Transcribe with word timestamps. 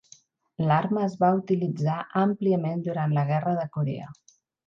L'arma 0.69 1.03
es 1.07 1.17
va 1.23 1.29
utilitzar 1.41 1.99
àmpliament 2.23 2.83
durant 2.89 3.15
la 3.21 3.27
guerra 3.35 3.57
de 3.61 3.67
Corea. 3.79 4.09